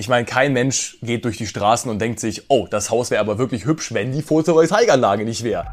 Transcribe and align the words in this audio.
Ich 0.00 0.08
meine, 0.08 0.24
kein 0.24 0.52
Mensch 0.52 0.96
geht 1.02 1.24
durch 1.24 1.38
die 1.38 1.48
Straßen 1.48 1.90
und 1.90 1.98
denkt 1.98 2.20
sich, 2.20 2.44
oh, 2.46 2.68
das 2.70 2.88
Haus 2.88 3.10
wäre 3.10 3.20
aber 3.20 3.36
wirklich 3.36 3.64
hübsch, 3.64 3.92
wenn 3.92 4.12
die 4.12 4.22
Photovoltaikanlage 4.22 5.24
nicht 5.24 5.42
wäre. 5.42 5.66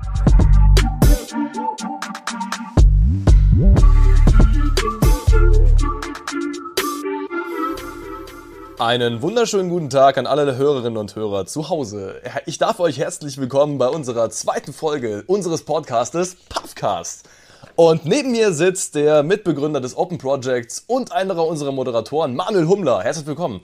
Einen 8.80 9.22
wunderschönen 9.22 9.70
guten 9.70 9.92
Tag 9.92 10.18
an 10.18 10.26
alle 10.26 10.58
Hörerinnen 10.58 10.98
und 10.98 11.16
Hörer 11.16 11.46
zu 11.46 11.70
Hause. 11.70 12.20
Ich 12.48 12.58
darf 12.58 12.80
euch 12.80 12.98
herzlich 12.98 13.38
willkommen 13.38 13.78
bei 13.78 13.90
unserer 13.90 14.32
zweiten 14.32 14.74
Folge 14.74 15.24
unseres 15.28 15.66
Podcastes 15.66 16.36
Puffcast. 16.50 17.30
Und 17.76 18.06
neben 18.06 18.32
mir 18.32 18.54
sitzt 18.54 18.96
der 18.96 19.22
Mitbegründer 19.22 19.82
des 19.82 19.96
Open 19.96 20.18
Projects 20.18 20.84
und 20.88 21.12
einer 21.12 21.46
unserer 21.46 21.72
Moderatoren, 21.72 22.36
Manuel 22.36 22.68
Hummler. 22.68 23.04
Herzlich 23.04 23.28
willkommen. 23.28 23.62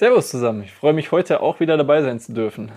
Servus 0.00 0.30
zusammen. 0.30 0.62
Ich 0.62 0.72
freue 0.72 0.94
mich 0.94 1.12
heute 1.12 1.42
auch 1.42 1.60
wieder 1.60 1.76
dabei 1.76 2.00
sein 2.00 2.18
zu 2.20 2.32
dürfen. 2.32 2.72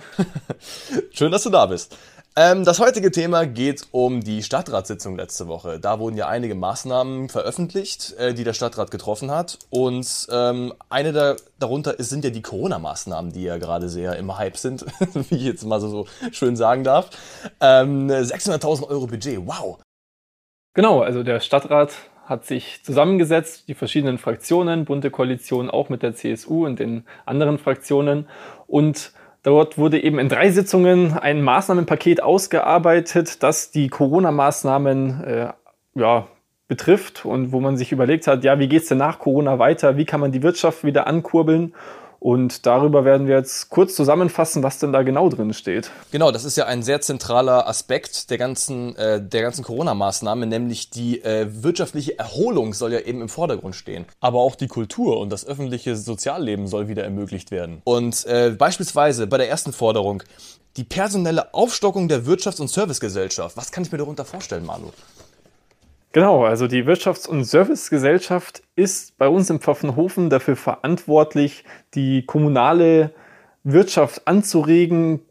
Schön, 1.12 1.32
dass 1.32 1.44
du 1.44 1.50
da 1.50 1.68
bist. 1.68 1.98
Ähm, 2.36 2.66
das 2.66 2.82
heutige 2.82 3.12
Thema 3.12 3.46
geht 3.46 3.88
um 3.92 4.20
die 4.20 4.44
Stadtratssitzung 4.44 5.16
letzte 5.16 5.48
Woche. 5.48 5.80
Da 5.80 6.00
wurden 6.00 6.18
ja 6.18 6.28
einige 6.28 6.54
Maßnahmen 6.54 7.30
veröffentlicht, 7.30 8.14
äh, 8.18 8.34
die 8.34 8.44
der 8.44 8.52
Stadtrat 8.52 8.92
getroffen 8.92 9.32
hat. 9.32 9.58
Und 9.70 10.28
ähm, 10.34 10.74
eine 10.90 11.14
da, 11.14 11.38
darunter 11.60 11.98
ist, 11.98 12.10
sind 12.10 12.26
ja 12.26 12.30
die 12.30 12.42
Corona-Maßnahmen, 12.42 13.32
die 13.32 13.44
ja 13.44 13.58
gerade 13.58 13.88
sehr 13.88 14.18
im 14.18 14.38
Hype 14.38 14.58
sind, 14.58 14.86
wie 15.14 15.36
ich 15.36 15.44
jetzt 15.44 15.64
mal 15.64 15.80
so, 15.80 15.88
so 15.88 16.08
schön 16.34 16.58
sagen 16.58 16.84
darf. 16.84 17.10
Ähm, 17.62 18.10
600.000 18.10 18.90
Euro 18.90 19.08
Budget, 19.08 19.40
wow. 19.46 19.80
Genau, 20.74 21.04
also 21.04 21.24
der 21.24 21.40
Stadtrat 21.40 21.94
hat 22.26 22.46
sich 22.46 22.84
zusammengesetzt, 22.84 23.68
die 23.68 23.74
verschiedenen 23.74 24.18
Fraktionen, 24.18 24.86
bunte 24.86 25.12
Koalition 25.12 25.70
auch 25.70 25.90
mit 25.90 26.04
der 26.04 26.16
CSU 26.16 26.66
und 26.66 26.80
den 26.80 27.06
anderen 27.26 27.58
Fraktionen 27.58 28.28
und 28.68 29.14
Dort 29.44 29.78
wurde 29.78 30.02
eben 30.02 30.20
in 30.20 30.30
drei 30.30 30.52
Sitzungen 30.52 31.18
ein 31.18 31.42
Maßnahmenpaket 31.42 32.24
ausgearbeitet, 32.24 33.44
das 33.44 33.72
die 33.72 33.90
Corona-Maßnahmen 33.90 35.24
äh, 35.26 35.54
ja, 35.96 36.28
betrifft 36.70 37.26
und 37.26 37.52
wo 37.52 37.60
man 37.60 37.76
sich 37.76 37.92
überlegt 37.92 38.26
hat, 38.26 38.46
ja, 38.46 38.58
wie 38.60 38.70
geht's 38.70 38.88
denn 38.88 39.00
nach 39.00 39.20
Corona 39.20 39.60
weiter? 39.60 39.98
Wie 39.98 40.06
kann 40.06 40.22
man 40.22 40.32
die 40.32 40.44
Wirtschaft 40.44 40.86
wieder 40.86 41.08
ankurbeln? 41.08 41.76
Und 42.24 42.66
darüber 42.66 43.04
werden 43.04 43.28
wir 43.28 43.36
jetzt 43.36 43.70
kurz 43.70 43.96
zusammenfassen, 43.96 44.64
was 44.64 44.80
denn 44.80 44.94
da 44.94 45.04
genau 45.04 45.28
drin 45.28 45.54
steht. 45.54 45.92
Genau, 46.12 46.32
das 46.32 46.46
ist 46.46 46.56
ja 46.56 46.66
ein 46.66 46.82
sehr 46.82 47.02
zentraler 47.02 47.68
Aspekt 47.68 48.30
der 48.30 48.38
ganzen, 48.38 48.96
äh, 48.96 49.22
ganzen 49.30 49.66
Corona-Maßnahme, 49.66 50.46
nämlich 50.46 50.90
die 50.90 51.22
äh, 51.22 51.48
wirtschaftliche 51.50 52.18
Erholung 52.18 52.74
soll 52.74 52.94
ja 52.94 53.02
eben 53.02 53.20
im 53.20 53.28
Vordergrund 53.28 53.76
stehen. 53.76 54.06
Aber 54.22 54.40
auch 54.40 54.56
die 54.56 54.70
Kultur 54.70 55.20
und 55.20 55.32
das 55.32 55.46
öffentliche 55.46 55.98
Sozialleben 55.98 56.68
soll 56.68 56.88
wieder 56.88 57.04
ermöglicht 57.04 57.52
werden. 57.52 57.82
Und 57.84 58.26
äh, 58.26 58.56
beispielsweise 58.58 59.28
bei 59.28 59.38
der 59.38 59.50
ersten 59.50 59.74
Forderung, 59.74 60.24
die 60.78 60.86
personelle 60.86 61.54
Aufstockung 61.54 62.08
der 62.08 62.26
Wirtschafts- 62.26 62.62
und 62.62 62.70
Servicegesellschaft. 62.70 63.58
Was 63.58 63.74
kann 63.74 63.84
ich 63.84 63.92
mir 63.92 63.98
darunter 63.98 64.24
vorstellen, 64.24 64.66
Manu? 64.66 64.92
Genau, 66.14 66.46
also 66.46 66.68
die 66.68 66.84
Wirtschafts- 66.84 67.28
und 67.28 67.44
Servicegesellschaft 67.44 68.62
ist 68.76 69.18
bei 69.18 69.28
uns 69.28 69.50
im 69.50 69.60
Pfaffenhofen 69.60 70.30
dafür 70.30 70.56
verantwortlich, 70.56 71.66
die 71.96 72.24
kommunale 72.24 73.16
Wirtschaft 73.64 74.28
anzuregen, 74.28 75.22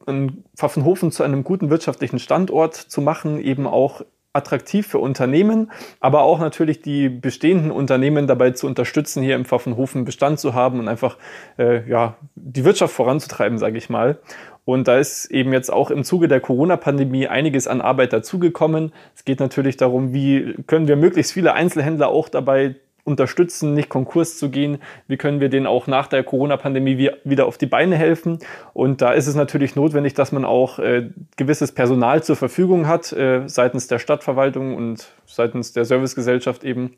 Pfaffenhofen 0.56 1.12
zu 1.12 1.22
einem 1.22 1.44
guten 1.44 1.70
wirtschaftlichen 1.70 2.18
Standort 2.18 2.74
zu 2.74 3.00
machen, 3.00 3.40
eben 3.40 3.68
auch 3.68 4.02
attraktiv 4.32 4.86
für 4.86 4.98
Unternehmen, 4.98 5.70
aber 6.00 6.22
auch 6.22 6.40
natürlich 6.40 6.80
die 6.80 7.08
bestehenden 7.08 7.70
Unternehmen 7.70 8.26
dabei 8.26 8.50
zu 8.50 8.66
unterstützen, 8.66 9.22
hier 9.22 9.36
im 9.36 9.44
Pfaffenhofen 9.44 10.04
Bestand 10.04 10.40
zu 10.40 10.54
haben 10.54 10.80
und 10.80 10.88
einfach 10.88 11.16
äh, 11.58 11.88
ja, 11.88 12.16
die 12.34 12.64
Wirtschaft 12.64 12.94
voranzutreiben, 12.94 13.58
sage 13.58 13.78
ich 13.78 13.90
mal. 13.90 14.18
Und 14.64 14.86
da 14.86 14.98
ist 14.98 15.26
eben 15.26 15.52
jetzt 15.52 15.72
auch 15.72 15.90
im 15.90 16.04
Zuge 16.04 16.28
der 16.28 16.40
Corona-Pandemie 16.40 17.26
einiges 17.26 17.66
an 17.66 17.80
Arbeit 17.80 18.12
dazugekommen. 18.12 18.92
Es 19.14 19.24
geht 19.24 19.40
natürlich 19.40 19.76
darum, 19.76 20.12
wie 20.12 20.54
können 20.66 20.86
wir 20.86 20.96
möglichst 20.96 21.32
viele 21.32 21.54
Einzelhändler 21.54 22.08
auch 22.08 22.28
dabei 22.28 22.76
unterstützen, 23.04 23.74
nicht 23.74 23.88
Konkurs 23.88 24.38
zu 24.38 24.50
gehen? 24.50 24.78
Wie 25.08 25.16
können 25.16 25.40
wir 25.40 25.48
denen 25.48 25.66
auch 25.66 25.88
nach 25.88 26.06
der 26.06 26.22
Corona-Pandemie 26.22 27.10
wieder 27.24 27.46
auf 27.46 27.58
die 27.58 27.66
Beine 27.66 27.96
helfen? 27.96 28.38
Und 28.72 29.02
da 29.02 29.12
ist 29.12 29.26
es 29.26 29.34
natürlich 29.34 29.74
notwendig, 29.74 30.14
dass 30.14 30.30
man 30.30 30.44
auch 30.44 30.78
äh, 30.78 31.10
gewisses 31.36 31.72
Personal 31.72 32.22
zur 32.22 32.36
Verfügung 32.36 32.86
hat, 32.86 33.12
äh, 33.12 33.42
seitens 33.46 33.88
der 33.88 33.98
Stadtverwaltung 33.98 34.76
und 34.76 35.12
seitens 35.26 35.72
der 35.72 35.84
Servicegesellschaft 35.84 36.62
eben. 36.62 36.94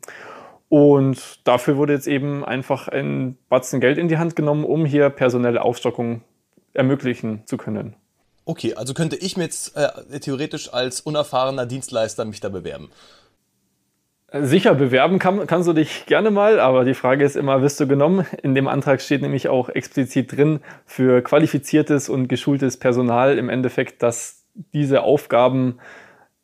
Und 0.69 1.47
dafür 1.47 1.77
wurde 1.77 1.93
jetzt 1.93 2.07
eben 2.07 2.43
einfach 2.45 2.87
ein 2.87 3.37
Batzen 3.49 3.79
Geld 3.79 3.97
in 3.97 4.07
die 4.07 4.17
Hand 4.17 4.35
genommen, 4.35 4.63
um 4.63 4.85
hier 4.85 5.09
personelle 5.09 5.63
Aufstockung 5.63 6.21
ermöglichen 6.75 7.45
zu 7.45 7.57
können. 7.57 7.95
Okay, 8.45 8.75
also 8.75 8.93
könnte 8.93 9.15
ich 9.15 9.37
mir 9.37 9.43
jetzt 9.43 9.75
äh, 9.75 10.19
theoretisch 10.19 10.71
als 10.71 11.01
unerfahrener 11.01 11.65
Dienstleister 11.65 12.25
mich 12.25 12.39
da 12.39 12.49
bewerben? 12.49 12.89
Sicher, 14.31 14.75
bewerben 14.75 15.17
kann, 15.17 15.47
kannst 15.47 15.67
du 15.67 15.73
dich 15.73 16.05
gerne 16.07 16.29
mal, 16.29 16.59
aber 16.59 16.83
die 16.83 16.93
Frage 16.93 17.23
ist 17.23 17.35
immer, 17.35 17.61
wirst 17.61 17.79
du 17.79 17.87
genommen? 17.87 18.25
In 18.43 18.53
dem 18.53 18.67
Antrag 18.67 19.01
steht 19.01 19.21
nämlich 19.21 19.47
auch 19.47 19.69
explizit 19.69 20.35
drin 20.35 20.59
für 20.85 21.21
qualifiziertes 21.21 22.09
und 22.09 22.27
geschultes 22.27 22.77
Personal 22.77 23.37
im 23.37 23.49
Endeffekt, 23.49 24.03
dass 24.03 24.43
diese 24.73 25.03
Aufgaben 25.03 25.79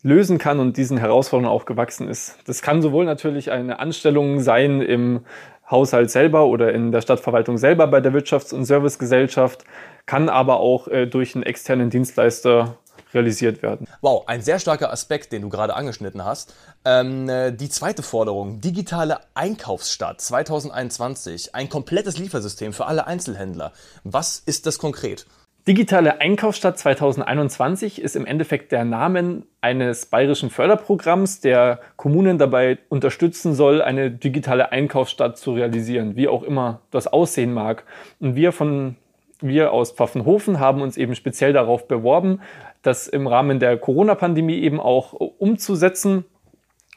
lösen 0.04 0.38
kann 0.38 0.60
und 0.60 0.78
diesen 0.78 0.98
Herausforderungen 0.98 1.54
auch 1.54 1.66
gewachsen 1.66 2.08
ist. 2.08 2.38
Das 2.46 2.62
kann 2.62 2.82
sowohl 2.82 3.06
natürlich 3.06 3.52
eine 3.52 3.80
Anstellung 3.80 4.40
sein 4.40 4.82
im 4.82 5.22
Haushalt 5.72 6.12
selber 6.12 6.46
oder 6.46 6.74
in 6.74 6.92
der 6.92 7.02
Stadtverwaltung 7.02 7.58
selber 7.58 7.88
bei 7.88 8.02
der 8.02 8.14
Wirtschafts- 8.14 8.54
und 8.54 8.66
Servicegesellschaft, 8.66 9.64
kann 10.06 10.30
aber 10.30 10.60
auch 10.60 10.88
äh, 10.88 11.08
durch 11.08 11.36
einen 11.36 11.44
externen 11.44 11.90
Dienstleister 11.90 12.78
realisiert 13.14 13.62
werden. 13.62 13.88
Wow, 14.02 14.24
ein 14.28 14.42
sehr 14.42 14.60
starker 14.60 14.92
Aspekt, 14.92 15.32
den 15.32 15.42
du 15.42 15.50
gerade 15.50 15.76
angeschnitten 15.76 16.24
hast. 16.24 16.54
Ähm, 16.86 17.28
äh, 17.30 17.52
die 17.52 17.70
zweite 17.70 18.04
Forderung, 18.04 18.62
digitale 18.62 19.20
Einkaufsstadt 19.34 20.22
2021, 20.22 21.56
ein 21.56 21.70
komplettes 21.70 22.18
Liefersystem 22.18 22.74
für 22.74 22.86
alle 22.86 23.08
Einzelhändler. 23.08 23.72
Was 24.04 24.40
ist 24.40 24.66
das 24.66 24.78
konkret? 24.78 25.26
Digitale 25.68 26.20
Einkaufsstadt 26.20 26.80
2021 26.80 28.02
ist 28.02 28.16
im 28.16 28.26
Endeffekt 28.26 28.72
der 28.72 28.84
Name 28.84 29.44
eines 29.62 30.08
bayerischen 30.08 30.50
Förderprogramms, 30.50 31.40
der 31.40 31.80
Kommunen 31.98 32.40
dabei 32.40 32.80
unterstützen 32.90 33.54
soll, 33.54 33.84
eine 33.84 34.10
digitale 34.10 34.72
Einkaufsstadt 34.72 35.38
zu 35.38 35.54
realisieren, 35.54 36.16
wie 36.16 36.28
auch 36.28 36.42
immer 36.42 36.82
das 36.90 37.06
aussehen 37.06 37.54
mag. 37.54 37.84
Und 38.20 38.36
wir 38.36 38.54
von 38.54 38.96
wir 39.40 39.72
aus 39.72 39.92
Pfaffenhofen 39.92 40.60
haben 40.60 40.82
uns 40.82 40.98
eben 40.98 41.14
speziell 41.14 41.54
darauf 41.54 41.88
beworben, 41.88 42.42
das 42.82 43.08
im 43.08 43.28
Rahmen 43.28 43.60
der 43.60 43.78
Corona-Pandemie 43.78 44.60
eben 44.60 44.80
auch 44.80 45.14
umzusetzen 45.14 46.26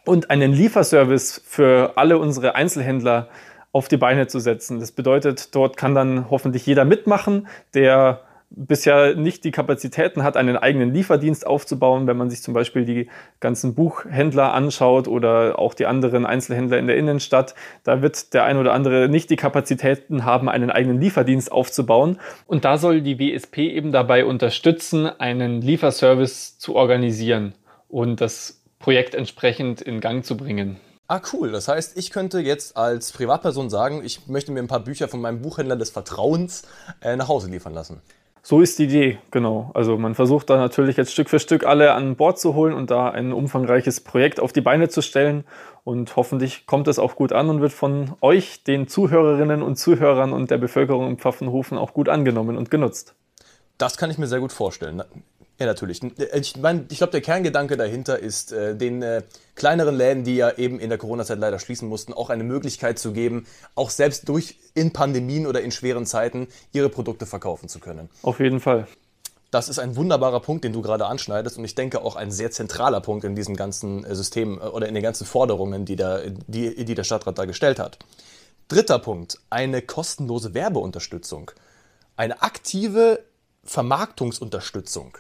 und 0.07 0.31
einen 0.31 0.53
Lieferservice 0.53 1.43
für 1.45 1.93
alle 1.97 2.17
unsere 2.17 2.55
Einzelhändler 2.55 3.29
auf 3.73 3.89
die 3.89 3.99
Beine 3.99 4.27
zu 4.27 4.39
setzen. 4.39 4.81
Das 4.81 4.93
bedeutet, 4.93 5.55
dort 5.55 5.77
kann 5.77 5.95
dann 5.95 6.31
hoffentlich 6.31 6.65
jeder 6.65 6.87
mitmachen, 6.87 7.47
der 7.75 8.23
bisher 8.51 9.15
nicht 9.17 9.45
die 9.45 9.51
Kapazitäten 9.51 10.23
hat, 10.23 10.37
einen 10.37 10.57
eigenen 10.57 10.93
Lieferdienst 10.93 11.47
aufzubauen, 11.47 12.07
wenn 12.07 12.17
man 12.17 12.31
sich 12.31 12.43
zum 12.43 12.55
Beispiel 12.55 12.85
die 12.85 13.09
ganzen 13.41 13.75
Buchhändler 13.75 14.53
anschaut 14.53 15.09
oder 15.09 15.59
auch 15.59 15.75
die 15.75 15.87
anderen 15.87 16.25
Einzelhändler 16.25 16.79
in 16.79 16.87
der 16.87 16.97
Innenstadt, 16.97 17.55
da 17.83 18.03
wird 18.03 18.33
der 18.33 18.45
ein 18.45 18.57
oder 18.57 18.73
andere 18.73 19.09
nicht 19.09 19.31
die 19.31 19.37
Kapazitäten 19.37 20.25
haben, 20.25 20.49
einen 20.49 20.71
eigenen 20.71 21.01
Lieferdienst 21.01 21.51
aufzubauen. 21.51 22.19
Und 22.47 22.65
da 22.65 22.79
soll 22.79 23.01
die 23.01 23.19
WSP 23.19 23.71
eben 23.71 23.93
dabei 23.93 24.25
unterstützen, 24.25 25.07
einen 25.07 25.61
Lieferservice 25.61 26.59
zu 26.59 26.77
organisieren 26.77 27.55
und 27.89 28.21
das 28.21 28.63
Projekt 28.79 29.15
entsprechend 29.15 29.81
in 29.81 30.01
Gang 30.01 30.25
zu 30.25 30.37
bringen. 30.37 30.79
Ah, 31.07 31.21
cool. 31.33 31.53
Das 31.53 31.69
heißt, 31.69 31.99
ich 31.99 32.11
könnte 32.11 32.41
jetzt 32.41 32.77
als 32.77 33.13
Privatperson 33.13 33.69
sagen, 33.69 34.03
ich 34.05 34.27
möchte 34.27 34.53
mir 34.53 34.61
ein 34.61 34.69
paar 34.69 34.81
Bücher 34.81 35.07
von 35.07 35.21
meinem 35.21 35.43
Buchhändler 35.43 35.77
des 35.77 35.91
Vertrauens 35.91 36.63
äh, 37.03 37.17
nach 37.17 37.29
Hause 37.29 37.51
liefern 37.51 37.75
lassen. 37.75 38.01
So 38.47 38.61
ist 38.61 38.79
die 38.79 38.85
Idee, 38.85 39.19
genau. 39.31 39.71
Also 39.73 39.97
man 39.97 40.15
versucht 40.15 40.51
da 40.51 40.59
natürlich 40.59 40.99
jetzt 40.99 41.13
Stück 41.13 41.31
für 41.31 41.41
Stück 41.41 41.65
alle 41.65 41.95
an 41.95 42.15
Bord 42.15 42.39
zu 42.39 42.55
holen 42.55 42.75
und 42.75 42.91
da 42.91 43.09
ein 43.09 43.33
umfangreiches 43.33 44.03
Projekt 44.03 44.39
auf 44.39 44.53
die 44.53 44.61
Beine 44.61 44.91
zu 44.91 45.01
stellen. 45.01 45.45
Und 45.83 46.15
hoffentlich 46.15 46.67
kommt 46.67 46.87
es 46.87 46.99
auch 46.99 47.17
gut 47.17 47.33
an 47.33 47.49
und 47.49 47.63
wird 47.63 47.73
von 47.73 48.13
euch, 48.21 48.63
den 48.63 48.87
Zuhörerinnen 48.87 49.63
und 49.63 49.77
Zuhörern 49.77 50.35
und 50.35 50.51
der 50.51 50.59
Bevölkerung 50.59 51.09
im 51.09 51.17
Pfaffenhofen 51.17 51.79
auch 51.79 51.95
gut 51.95 52.11
angenommen 52.11 52.59
und 52.59 52.71
genutzt. 52.71 53.15
Das 53.79 53.97
kann 53.97 54.11
ich 54.11 54.19
mir 54.19 54.27
sehr 54.27 54.41
gut 54.41 54.53
vorstellen. 54.53 55.03
Ja, 55.59 55.67
natürlich. 55.67 56.01
Ich, 56.33 56.57
mein, 56.57 56.87
ich 56.91 56.99
glaube, 56.99 57.13
der 57.13 57.21
Kerngedanke 57.21 57.77
dahinter 57.77 58.19
ist, 58.19 58.53
äh, 58.53 58.75
den 58.75 59.03
äh, 59.03 59.23
kleineren 59.55 59.97
Läden, 59.97 60.25
die 60.25 60.35
ja 60.35 60.51
eben 60.51 60.81
in 60.81 60.89
der 60.89 60.99
Corona-Zeit 60.99 61.39
leider 61.39 61.61
schließen 61.61 61.89
mussten, 61.89 62.13
auch 62.13 62.29
eine 62.29 62.43
Möglichkeit 62.43 62.99
zu 62.99 63.13
geben, 63.13 63.47
auch 63.77 63.91
selbst 63.91 64.29
durch 64.29 64.59
in 64.75 64.93
Pandemien 64.93 65.47
oder 65.47 65.61
in 65.61 65.71
schweren 65.71 66.07
Zeiten 66.07 66.49
ihre 66.73 66.89
Produkte 66.89 67.25
verkaufen 67.25 67.69
zu 67.69 67.79
können. 67.79 68.11
Auf 68.23 68.41
jeden 68.41 68.59
Fall. 68.59 68.89
Das 69.53 69.69
ist 69.69 69.79
ein 69.79 69.95
wunderbarer 69.95 70.41
Punkt, 70.41 70.65
den 70.65 70.73
du 70.73 70.83
gerade 70.83 71.07
anschneidest 71.07 71.59
und 71.59 71.65
ich 71.65 71.77
denke 71.77 72.03
auch 72.03 72.17
ein 72.17 72.33
sehr 72.33 72.51
zentraler 72.51 73.01
Punkt 73.01 73.25
in 73.25 73.37
diesem 73.37 73.55
ganzen 73.55 74.05
äh, 74.05 74.17
System 74.17 74.59
äh, 74.59 74.65
oder 74.65 74.89
in 74.89 74.95
den 74.95 75.03
ganzen 75.05 75.25
Forderungen, 75.25 75.85
die, 75.85 75.95
der, 75.95 76.31
die, 76.49 76.85
die 76.85 76.95
der 76.97 77.05
Stadtrat 77.05 77.39
da 77.39 77.45
gestellt 77.45 77.79
hat. 77.79 77.99
Dritter 78.67 78.99
Punkt, 78.99 79.39
eine 79.51 79.83
kostenlose 79.83 80.55
Werbeunterstützung. 80.55 81.53
Eine 82.17 82.43
aktive 82.43 83.23
Vermarktungsunterstützung. 83.63 85.19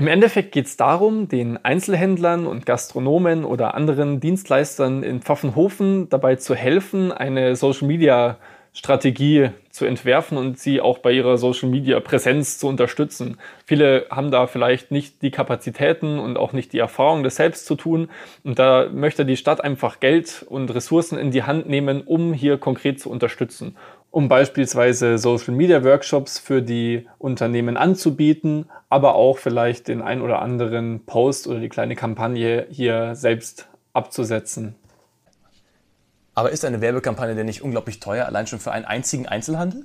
Im 0.00 0.06
Endeffekt 0.06 0.52
geht 0.52 0.64
es 0.64 0.78
darum, 0.78 1.28
den 1.28 1.62
Einzelhändlern 1.62 2.46
und 2.46 2.64
Gastronomen 2.64 3.44
oder 3.44 3.74
anderen 3.74 4.18
Dienstleistern 4.18 5.02
in 5.02 5.20
Pfaffenhofen 5.20 6.08
dabei 6.08 6.36
zu 6.36 6.54
helfen, 6.54 7.12
eine 7.12 7.54
Social-Media 7.54 8.38
Strategie 8.72 9.50
zu 9.70 9.84
entwerfen 9.84 10.38
und 10.38 10.58
sie 10.58 10.80
auch 10.80 10.98
bei 10.98 11.12
ihrer 11.12 11.36
Social 11.36 11.68
Media 11.68 12.00
Präsenz 12.00 12.58
zu 12.58 12.68
unterstützen. 12.68 13.36
Viele 13.66 14.06
haben 14.10 14.30
da 14.30 14.46
vielleicht 14.46 14.90
nicht 14.90 15.20
die 15.20 15.30
Kapazitäten 15.30 16.18
und 16.18 16.38
auch 16.38 16.54
nicht 16.54 16.72
die 16.72 16.78
Erfahrung, 16.78 17.22
das 17.22 17.36
selbst 17.36 17.66
zu 17.66 17.74
tun. 17.74 18.08
Und 18.42 18.58
da 18.58 18.88
möchte 18.90 19.26
die 19.26 19.36
Stadt 19.36 19.62
einfach 19.62 20.00
Geld 20.00 20.46
und 20.48 20.72
Ressourcen 20.72 21.18
in 21.18 21.30
die 21.30 21.42
Hand 21.42 21.68
nehmen, 21.68 22.00
um 22.00 22.32
hier 22.32 22.56
konkret 22.56 23.00
zu 23.00 23.10
unterstützen. 23.10 23.76
Um 24.10 24.28
beispielsweise 24.28 25.18
Social 25.18 25.54
Media 25.54 25.84
Workshops 25.84 26.38
für 26.38 26.62
die 26.62 27.06
Unternehmen 27.18 27.76
anzubieten, 27.76 28.66
aber 28.88 29.14
auch 29.14 29.38
vielleicht 29.38 29.86
den 29.86 30.02
ein 30.02 30.20
oder 30.20 30.42
anderen 30.42 31.06
Post 31.06 31.46
oder 31.46 31.60
die 31.60 31.68
kleine 31.68 31.94
Kampagne 31.94 32.66
hier 32.70 33.14
selbst 33.14 33.68
abzusetzen. 33.92 34.74
Aber 36.34 36.50
ist 36.50 36.64
eine 36.64 36.80
Werbekampagne 36.80 37.34
denn 37.34 37.46
nicht 37.46 37.62
unglaublich 37.62 38.00
teuer, 38.00 38.26
allein 38.26 38.46
schon 38.46 38.58
für 38.58 38.72
einen 38.72 38.84
einzigen 38.84 39.26
Einzelhandel? 39.26 39.84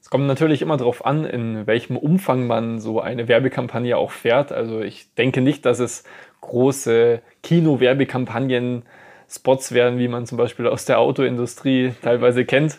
Es 0.00 0.10
kommt 0.10 0.26
natürlich 0.26 0.60
immer 0.60 0.76
darauf 0.76 1.06
an, 1.06 1.24
in 1.24 1.66
welchem 1.66 1.96
Umfang 1.96 2.46
man 2.46 2.78
so 2.78 3.00
eine 3.00 3.26
Werbekampagne 3.26 3.96
auch 3.96 4.10
fährt. 4.10 4.52
Also 4.52 4.82
ich 4.82 5.12
denke 5.14 5.40
nicht, 5.40 5.64
dass 5.64 5.78
es 5.78 6.04
große 6.42 7.22
Kino-Werbekampagnen, 7.42 8.82
Spots 9.26 9.72
werden, 9.72 9.98
wie 9.98 10.08
man 10.08 10.26
zum 10.26 10.36
Beispiel 10.36 10.66
aus 10.66 10.84
der 10.84 10.98
Autoindustrie 10.98 11.94
teilweise 12.02 12.44
kennt. 12.44 12.78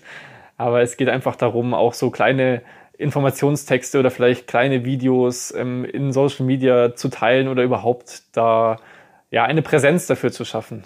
Aber 0.58 0.82
es 0.82 0.98
geht 0.98 1.10
einfach 1.10 1.36
darum, 1.36 1.74
auch 1.74 1.94
so 1.94 2.10
kleine 2.12 2.62
Informationstexte 2.98 4.00
oder 4.00 4.10
vielleicht 4.10 4.48
kleine 4.48 4.86
Videos 4.86 5.54
ähm, 5.54 5.84
in 5.86 6.14
Social 6.14 6.46
Media 6.46 6.96
zu 6.96 7.10
teilen 7.10 7.48
oder 7.48 7.64
überhaupt 7.64 8.24
da 8.32 8.78
ja 9.32 9.44
eine 9.44 9.62
Präsenz 9.62 10.08
dafür 10.08 10.32
zu 10.32 10.46
schaffen 10.46 10.86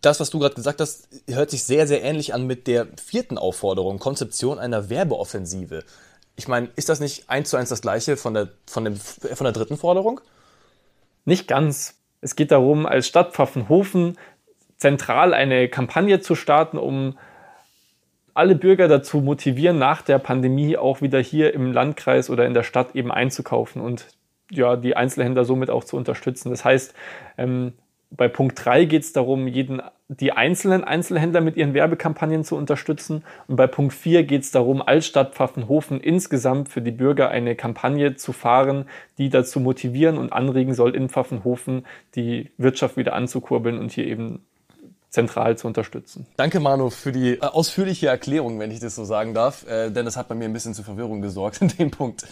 das, 0.00 0.20
was 0.20 0.30
du 0.30 0.38
gerade 0.38 0.54
gesagt 0.54 0.80
hast, 0.80 1.08
hört 1.28 1.50
sich 1.50 1.64
sehr, 1.64 1.86
sehr 1.86 2.02
ähnlich 2.02 2.32
an 2.32 2.46
mit 2.46 2.66
der 2.66 2.86
vierten 3.02 3.38
Aufforderung, 3.38 3.98
Konzeption 3.98 4.58
einer 4.58 4.88
Werbeoffensive. 4.88 5.84
Ich 6.36 6.48
meine, 6.48 6.70
ist 6.76 6.88
das 6.88 7.00
nicht 7.00 7.28
eins 7.28 7.50
zu 7.50 7.56
eins 7.56 7.68
das 7.68 7.82
gleiche 7.82 8.16
von 8.16 8.34
der, 8.34 8.48
von, 8.66 8.84
dem, 8.84 8.96
von 8.96 9.44
der 9.44 9.52
dritten 9.52 9.76
Forderung? 9.76 10.20
Nicht 11.24 11.48
ganz. 11.48 11.98
Es 12.22 12.34
geht 12.34 12.50
darum, 12.50 12.86
als 12.86 13.06
Stadt 13.06 13.34
Pfaffenhofen 13.34 14.16
zentral 14.76 15.34
eine 15.34 15.68
Kampagne 15.68 16.20
zu 16.20 16.34
starten, 16.34 16.78
um 16.78 17.18
alle 18.34 18.54
Bürger 18.54 18.88
dazu 18.88 19.20
motivieren, 19.20 19.78
nach 19.78 20.02
der 20.02 20.18
Pandemie 20.18 20.76
auch 20.76 21.02
wieder 21.02 21.20
hier 21.20 21.54
im 21.54 21.72
Landkreis 21.72 22.30
oder 22.30 22.46
in 22.46 22.54
der 22.54 22.62
Stadt 22.62 22.94
eben 22.94 23.10
einzukaufen 23.10 23.82
und 23.82 24.06
ja, 24.50 24.76
die 24.76 24.96
Einzelhändler 24.96 25.44
somit 25.44 25.70
auch 25.70 25.84
zu 25.84 25.96
unterstützen. 25.96 26.50
Das 26.50 26.64
heißt, 26.64 26.94
ähm, 27.38 27.72
bei 28.10 28.26
Punkt 28.26 28.64
3 28.64 28.86
geht 28.86 29.02
es 29.02 29.12
darum, 29.12 29.46
jeden, 29.46 29.80
die 30.08 30.32
einzelnen 30.32 30.82
Einzelhändler 30.82 31.40
mit 31.40 31.56
ihren 31.56 31.74
Werbekampagnen 31.74 32.42
zu 32.42 32.56
unterstützen. 32.56 33.22
Und 33.46 33.54
bei 33.54 33.68
Punkt 33.68 33.94
4 33.94 34.24
geht 34.24 34.42
es 34.42 34.50
darum, 34.50 34.82
als 34.82 35.06
Stadt 35.06 35.34
Pfaffenhofen 35.34 36.00
insgesamt 36.00 36.68
für 36.68 36.82
die 36.82 36.90
Bürger 36.90 37.30
eine 37.30 37.54
Kampagne 37.54 38.16
zu 38.16 38.32
fahren, 38.32 38.86
die 39.18 39.30
dazu 39.30 39.60
motivieren 39.60 40.18
und 40.18 40.32
anregen 40.32 40.74
soll, 40.74 40.96
in 40.96 41.08
Pfaffenhofen 41.08 41.86
die 42.16 42.50
Wirtschaft 42.58 42.96
wieder 42.96 43.12
anzukurbeln 43.12 43.78
und 43.78 43.92
hier 43.92 44.06
eben 44.06 44.44
zentral 45.10 45.58
zu 45.58 45.66
unterstützen. 45.66 46.26
Danke, 46.36 46.60
Manu, 46.60 46.88
für 46.90 47.12
die 47.12 47.34
äh, 47.34 47.40
ausführliche 47.40 48.06
Erklärung, 48.06 48.58
wenn 48.58 48.70
ich 48.70 48.80
das 48.80 48.94
so 48.94 49.04
sagen 49.04 49.34
darf, 49.34 49.66
äh, 49.66 49.90
denn 49.90 50.04
das 50.04 50.16
hat 50.16 50.28
bei 50.28 50.34
mir 50.34 50.46
ein 50.46 50.52
bisschen 50.52 50.72
zu 50.72 50.82
Verwirrung 50.82 51.20
gesorgt 51.20 51.60
in 51.60 51.68
dem 51.68 51.90
Punkt. 51.90 52.24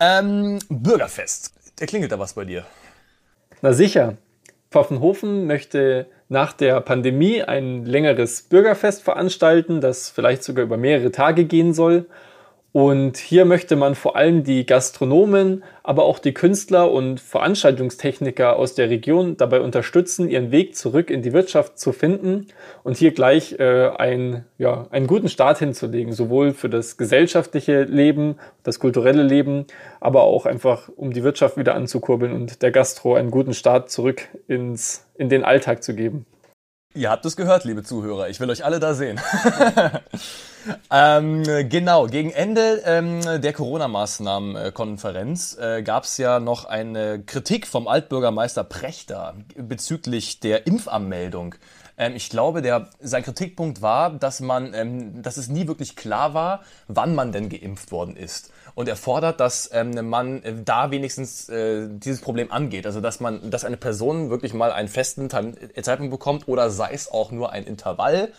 Ähm, 0.00 0.58
Bürgerfest. 0.68 1.52
Der 1.78 1.86
klingelt 1.86 2.12
da 2.12 2.18
was 2.18 2.34
bei 2.34 2.44
dir? 2.44 2.66
Na 3.62 3.72
sicher. 3.72 4.16
Pfaffenhofen 4.70 5.46
möchte 5.46 6.06
nach 6.28 6.52
der 6.52 6.80
Pandemie 6.82 7.42
ein 7.42 7.86
längeres 7.86 8.42
Bürgerfest 8.42 9.02
veranstalten, 9.02 9.80
das 9.80 10.10
vielleicht 10.10 10.44
sogar 10.44 10.64
über 10.64 10.76
mehrere 10.76 11.10
Tage 11.10 11.46
gehen 11.46 11.72
soll. 11.72 12.06
Und 12.78 13.16
hier 13.16 13.44
möchte 13.44 13.74
man 13.74 13.96
vor 13.96 14.14
allem 14.14 14.44
die 14.44 14.64
Gastronomen, 14.64 15.64
aber 15.82 16.04
auch 16.04 16.20
die 16.20 16.32
Künstler 16.32 16.92
und 16.92 17.18
Veranstaltungstechniker 17.18 18.54
aus 18.54 18.76
der 18.76 18.88
Region 18.88 19.36
dabei 19.36 19.62
unterstützen, 19.62 20.28
ihren 20.28 20.52
Weg 20.52 20.76
zurück 20.76 21.10
in 21.10 21.20
die 21.22 21.32
Wirtschaft 21.32 21.80
zu 21.80 21.90
finden 21.90 22.46
und 22.84 22.96
hier 22.96 23.10
gleich 23.10 23.58
äh, 23.58 23.88
ein, 23.88 24.44
ja, 24.58 24.86
einen 24.92 25.08
guten 25.08 25.28
Start 25.28 25.58
hinzulegen, 25.58 26.12
sowohl 26.12 26.52
für 26.52 26.68
das 26.68 26.96
gesellschaftliche 26.96 27.82
Leben, 27.82 28.36
das 28.62 28.78
kulturelle 28.78 29.24
Leben, 29.24 29.66
aber 29.98 30.22
auch 30.22 30.46
einfach, 30.46 30.88
um 30.94 31.12
die 31.12 31.24
Wirtschaft 31.24 31.56
wieder 31.56 31.74
anzukurbeln 31.74 32.32
und 32.32 32.62
der 32.62 32.70
Gastro 32.70 33.16
einen 33.16 33.32
guten 33.32 33.54
Start 33.54 33.90
zurück 33.90 34.28
ins, 34.46 35.04
in 35.16 35.28
den 35.28 35.42
Alltag 35.42 35.82
zu 35.82 35.96
geben. 35.96 36.26
Ihr 36.94 37.10
habt 37.10 37.26
es 37.26 37.36
gehört, 37.36 37.64
liebe 37.64 37.82
Zuhörer. 37.82 38.28
Ich 38.28 38.38
will 38.38 38.48
euch 38.50 38.64
alle 38.64 38.78
da 38.78 38.94
sehen. 38.94 39.20
ähm, 40.90 41.42
genau, 41.68 42.06
gegen 42.06 42.30
Ende 42.30 42.82
ähm, 42.84 43.20
der 43.40 43.52
Corona-Maßnahmen-Konferenz 43.52 45.58
äh, 45.60 45.82
gab 45.82 46.04
es 46.04 46.16
ja 46.18 46.40
noch 46.40 46.64
eine 46.64 47.22
Kritik 47.22 47.66
vom 47.66 47.88
Altbürgermeister 47.88 48.64
Prechter 48.64 49.34
bezüglich 49.56 50.40
der 50.40 50.66
Impfanmeldung. 50.66 51.54
Ähm, 51.96 52.14
ich 52.16 52.30
glaube, 52.30 52.62
der, 52.62 52.88
sein 53.00 53.22
Kritikpunkt 53.22 53.82
war, 53.82 54.10
dass 54.10 54.40
man, 54.40 54.74
ähm, 54.74 55.22
dass 55.22 55.36
es 55.36 55.48
nie 55.48 55.66
wirklich 55.66 55.96
klar 55.96 56.34
war, 56.34 56.62
wann 56.86 57.14
man 57.14 57.32
denn 57.32 57.48
geimpft 57.48 57.92
worden 57.92 58.16
ist 58.16 58.50
und 58.78 58.88
er 58.88 58.94
fordert, 58.94 59.40
dass 59.40 59.70
ähm, 59.72 60.08
man 60.08 60.40
äh, 60.44 60.54
da 60.64 60.92
wenigstens 60.92 61.48
äh, 61.48 61.88
dieses 61.90 62.20
Problem 62.20 62.52
angeht. 62.52 62.86
Also 62.86 63.00
dass 63.00 63.18
man, 63.18 63.50
dass 63.50 63.64
eine 63.64 63.76
Person 63.76 64.30
wirklich 64.30 64.54
mal 64.54 64.70
einen 64.70 64.86
festen 64.86 65.28
äh, 65.74 65.82
Zeitpunkt 65.82 66.12
bekommt 66.12 66.46
oder 66.46 66.70
sei 66.70 66.90
es 66.92 67.10
auch 67.10 67.32
nur 67.32 67.50
ein 67.50 67.64
Intervall, 67.64 68.32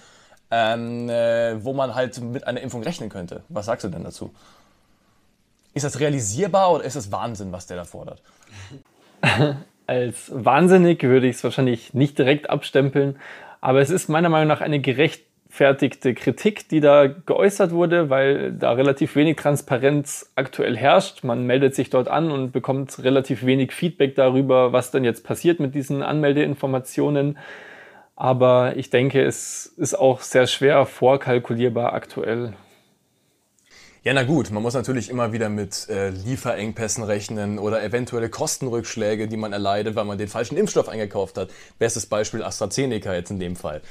ähm, 0.51 1.09
äh, 1.09 1.63
wo 1.63 1.73
man 1.73 1.95
halt 1.95 2.19
mit 2.21 2.47
einer 2.47 2.61
Impfung 2.61 2.83
rechnen 2.83 3.09
könnte. 3.09 3.43
Was 3.49 3.67
sagst 3.67 3.83
du 3.83 3.89
denn 3.89 4.03
dazu? 4.03 4.33
Ist 5.73 5.85
das 5.85 5.99
realisierbar 5.99 6.71
oder 6.71 6.83
ist 6.83 6.95
es 6.95 7.11
Wahnsinn, 7.11 7.51
was 7.51 7.67
der 7.67 7.77
da 7.77 7.85
fordert? 7.85 8.21
Als 9.87 10.31
wahnsinnig 10.33 11.01
würde 11.03 11.27
ich 11.27 11.37
es 11.37 11.43
wahrscheinlich 11.43 11.93
nicht 11.93 12.17
direkt 12.17 12.49
abstempeln, 12.49 13.19
aber 13.61 13.81
es 13.81 13.89
ist 13.89 14.07
meiner 14.07 14.29
Meinung 14.29 14.47
nach 14.47 14.61
eine 14.61 14.79
gerecht 14.79 15.23
gerechtfertigte 15.49 16.13
Kritik, 16.13 16.69
die 16.69 16.79
da 16.79 17.07
geäußert 17.07 17.71
wurde, 17.71 18.09
weil 18.09 18.53
da 18.53 18.71
relativ 18.71 19.15
wenig 19.15 19.35
Transparenz 19.35 20.31
aktuell 20.35 20.77
herrscht. 20.77 21.23
Man 21.23 21.45
meldet 21.45 21.75
sich 21.75 21.89
dort 21.89 22.07
an 22.07 22.31
und 22.31 22.51
bekommt 22.51 23.03
relativ 23.03 23.45
wenig 23.45 23.71
Feedback 23.71 24.15
darüber, 24.15 24.71
was 24.71 24.91
denn 24.91 25.03
jetzt 25.03 25.23
passiert 25.25 25.59
mit 25.59 25.75
diesen 25.75 26.03
Anmeldeinformationen. 26.03 27.37
Aber 28.19 28.76
ich 28.76 28.90
denke, 28.90 29.23
es 29.23 29.66
ist 29.78 29.97
auch 29.97 30.19
sehr 30.19 30.45
schwer 30.45 30.85
vorkalkulierbar 30.85 31.94
aktuell. 31.94 32.54
Ja, 34.04 34.14
na 34.14 34.23
gut, 34.23 34.52
man 34.52 34.61
muss 34.61 34.73
natürlich 34.73 35.09
immer 35.09 35.31
wieder 35.31 35.47
mit 35.47 35.88
äh, 35.88 36.09
Lieferengpässen 36.09 37.06
rechnen 37.06 37.59
oder 37.59 37.81
eventuelle 37.81 38.30
Kostenrückschläge, 38.30 39.30
die 39.30 39.38
man 39.38 39.54
erleidet, 39.54 39.95
weil 39.95 40.04
man 40.04 40.18
den 40.18 40.28
falschen 40.28 40.57
Impfstoff 40.57 40.90
eingekauft 40.90 41.38
hat. 41.38 41.49
Bestes 41.80 42.07
Beispiel 42.07 42.44
AstraZeneca 42.44 43.14
jetzt 43.14 43.31
in 43.31 43.40
dem 43.40 43.56
Fall. 43.56 43.81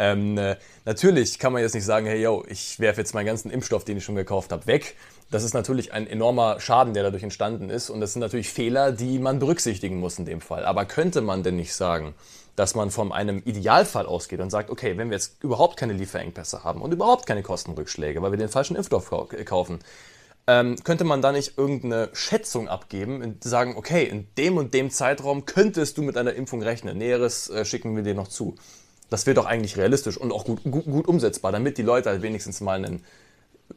Ähm, 0.00 0.36
äh, 0.36 0.56
natürlich 0.84 1.38
kann 1.38 1.52
man 1.52 1.62
jetzt 1.62 1.74
nicht 1.74 1.84
sagen, 1.84 2.06
hey 2.06 2.20
yo, 2.20 2.44
ich 2.48 2.80
werfe 2.80 3.00
jetzt 3.00 3.14
meinen 3.14 3.26
ganzen 3.26 3.52
Impfstoff, 3.52 3.84
den 3.84 3.98
ich 3.98 4.04
schon 4.04 4.16
gekauft 4.16 4.50
habe, 4.50 4.66
weg. 4.66 4.96
Das 5.30 5.42
ist 5.42 5.54
natürlich 5.54 5.92
ein 5.92 6.06
enormer 6.06 6.60
Schaden, 6.60 6.94
der 6.94 7.02
dadurch 7.02 7.22
entstanden 7.22 7.68
ist. 7.68 7.90
Und 7.90 8.00
das 8.00 8.12
sind 8.12 8.20
natürlich 8.20 8.48
Fehler, 8.48 8.92
die 8.92 9.18
man 9.18 9.38
berücksichtigen 9.38 9.98
muss 9.98 10.18
in 10.18 10.24
dem 10.24 10.40
Fall. 10.40 10.64
Aber 10.64 10.84
könnte 10.84 11.20
man 11.20 11.42
denn 11.42 11.56
nicht 11.56 11.74
sagen, 11.74 12.14
dass 12.54 12.74
man 12.74 12.90
von 12.90 13.12
einem 13.12 13.42
Idealfall 13.44 14.06
ausgeht 14.06 14.40
und 14.40 14.50
sagt, 14.50 14.70
okay, 14.70 14.96
wenn 14.96 15.10
wir 15.10 15.16
jetzt 15.16 15.42
überhaupt 15.42 15.76
keine 15.76 15.92
Lieferengpässe 15.92 16.64
haben 16.64 16.80
und 16.80 16.92
überhaupt 16.92 17.26
keine 17.26 17.42
Kostenrückschläge, 17.42 18.22
weil 18.22 18.30
wir 18.30 18.38
den 18.38 18.48
falschen 18.48 18.76
Impfstoff 18.76 19.10
kaufen, 19.44 19.80
ähm, 20.46 20.76
könnte 20.84 21.04
man 21.04 21.22
da 21.22 21.32
nicht 21.32 21.58
irgendeine 21.58 22.08
Schätzung 22.12 22.68
abgeben 22.68 23.22
und 23.22 23.44
sagen, 23.44 23.74
okay, 23.76 24.04
in 24.04 24.28
dem 24.38 24.56
und 24.56 24.72
dem 24.74 24.90
Zeitraum 24.90 25.44
könntest 25.44 25.98
du 25.98 26.02
mit 26.02 26.16
einer 26.16 26.34
Impfung 26.34 26.62
rechnen. 26.62 26.98
Näheres 26.98 27.50
äh, 27.50 27.64
schicken 27.64 27.96
wir 27.96 28.02
dir 28.02 28.14
noch 28.14 28.28
zu. 28.28 28.54
Das 29.10 29.26
wäre 29.26 29.34
doch 29.34 29.46
eigentlich 29.46 29.76
realistisch 29.76 30.16
und 30.16 30.32
auch 30.32 30.44
gut, 30.44 30.62
gut, 30.64 30.84
gut 30.84 31.08
umsetzbar, 31.08 31.52
damit 31.52 31.78
die 31.78 31.82
Leute 31.82 32.10
halt 32.10 32.22
wenigstens 32.22 32.60
mal 32.60 32.76
einen, 32.76 33.04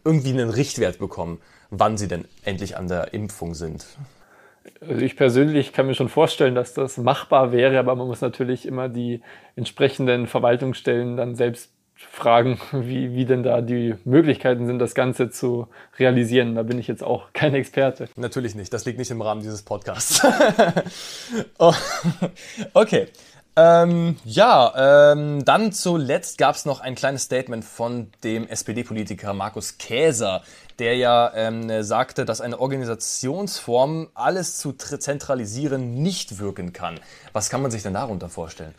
irgendwie 0.03 0.29
einen 0.29 0.49
Richtwert 0.49 0.99
bekommen, 0.99 1.39
wann 1.69 1.97
sie 1.97 2.07
denn 2.07 2.25
endlich 2.43 2.77
an 2.77 2.87
der 2.87 3.13
Impfung 3.13 3.53
sind. 3.53 3.85
Also 4.81 5.01
ich 5.01 5.15
persönlich 5.15 5.73
kann 5.73 5.87
mir 5.87 5.95
schon 5.95 6.09
vorstellen, 6.09 6.55
dass 6.55 6.73
das 6.73 6.97
machbar 6.97 7.51
wäre, 7.51 7.79
aber 7.79 7.95
man 7.95 8.07
muss 8.07 8.21
natürlich 8.21 8.65
immer 8.65 8.89
die 8.89 9.21
entsprechenden 9.55 10.27
Verwaltungsstellen 10.27 11.17
dann 11.17 11.35
selbst 11.35 11.71
fragen, 12.11 12.59
wie, 12.71 13.13
wie 13.13 13.25
denn 13.25 13.43
da 13.43 13.61
die 13.61 13.95
Möglichkeiten 14.05 14.67
sind, 14.67 14.79
das 14.79 14.95
Ganze 14.95 15.29
zu 15.29 15.67
realisieren. 15.97 16.55
Da 16.55 16.63
bin 16.63 16.79
ich 16.79 16.87
jetzt 16.87 17.03
auch 17.03 17.33
kein 17.33 17.53
Experte. 17.53 18.07
Natürlich 18.15 18.55
nicht, 18.55 18.73
das 18.73 18.85
liegt 18.85 18.99
nicht 18.99 19.11
im 19.11 19.21
Rahmen 19.21 19.41
dieses 19.41 19.63
Podcasts. 19.63 20.25
oh, 21.59 21.73
okay. 22.73 23.07
Ähm, 23.61 24.15
ja, 24.23 25.11
ähm, 25.11 25.43
dann 25.43 25.73
zuletzt 25.73 26.37
gab 26.37 26.55
es 26.55 26.63
noch 26.63 26.79
ein 26.79 26.95
kleines 26.95 27.23
Statement 27.23 27.65
von 27.65 28.09
dem 28.23 28.47
SPD-Politiker 28.47 29.33
Markus 29.33 29.77
Käser, 29.77 30.43
der 30.77 30.95
ja 30.95 31.33
ähm, 31.35 31.83
sagte, 31.83 32.23
dass 32.23 32.39
eine 32.39 32.57
Organisationsform 32.57 34.11
alles 34.13 34.59
zu 34.59 34.71
zentralisieren 34.71 36.01
nicht 36.01 36.39
wirken 36.39 36.71
kann. 36.71 37.01
Was 37.33 37.49
kann 37.49 37.61
man 37.61 37.69
sich 37.69 37.83
denn 37.83 37.95
darunter 37.95 38.29
vorstellen? 38.29 38.73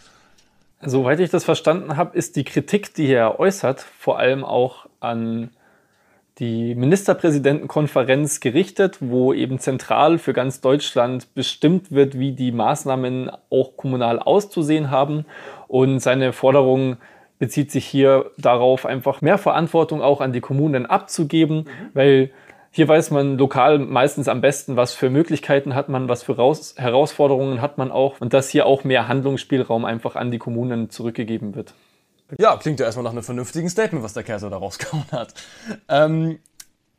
Soweit 0.80 1.20
ich 1.20 1.28
das 1.28 1.44
verstanden 1.44 1.98
habe, 1.98 2.16
ist 2.16 2.36
die 2.36 2.44
Kritik, 2.44 2.94
die 2.94 3.12
er 3.12 3.38
äußert, 3.38 3.82
vor 3.82 4.18
allem 4.18 4.44
auch 4.44 4.86
an 5.00 5.50
die 6.40 6.74
Ministerpräsidentenkonferenz 6.74 8.40
gerichtet, 8.40 8.96
wo 9.00 9.34
eben 9.34 9.58
zentral 9.58 10.18
für 10.18 10.32
ganz 10.32 10.60
Deutschland 10.60 11.34
bestimmt 11.34 11.92
wird, 11.92 12.18
wie 12.18 12.32
die 12.32 12.50
Maßnahmen 12.50 13.30
auch 13.50 13.76
kommunal 13.76 14.18
auszusehen 14.18 14.90
haben. 14.90 15.26
Und 15.68 16.00
seine 16.00 16.32
Forderung 16.32 16.96
bezieht 17.38 17.70
sich 17.70 17.86
hier 17.86 18.30
darauf, 18.38 18.86
einfach 18.86 19.20
mehr 19.20 19.38
Verantwortung 19.38 20.02
auch 20.02 20.20
an 20.20 20.32
die 20.32 20.40
Kommunen 20.40 20.86
abzugeben, 20.86 21.58
mhm. 21.58 21.90
weil 21.94 22.30
hier 22.72 22.88
weiß 22.88 23.10
man 23.10 23.36
lokal 23.36 23.78
meistens 23.78 24.28
am 24.28 24.40
besten, 24.40 24.76
was 24.76 24.94
für 24.94 25.10
Möglichkeiten 25.10 25.74
hat 25.74 25.88
man, 25.88 26.08
was 26.08 26.22
für 26.22 26.36
Raus 26.36 26.74
Herausforderungen 26.78 27.60
hat 27.60 27.78
man 27.78 27.90
auch 27.90 28.20
und 28.20 28.32
dass 28.32 28.48
hier 28.48 28.64
auch 28.64 28.84
mehr 28.84 29.08
Handlungsspielraum 29.08 29.84
einfach 29.84 30.16
an 30.16 30.30
die 30.30 30.38
Kommunen 30.38 30.88
zurückgegeben 30.88 31.54
wird. 31.54 31.74
Ja, 32.38 32.56
klingt 32.56 32.80
ja 32.80 32.86
erstmal 32.86 33.04
nach 33.04 33.12
einem 33.12 33.22
vernünftigen 33.22 33.68
Statement, 33.68 34.04
was 34.04 34.12
der 34.12 34.22
Kaiser 34.22 34.50
da 34.50 34.56
rausgehauen 34.56 35.10
hat. 35.12 35.34
Ähm, 35.88 36.38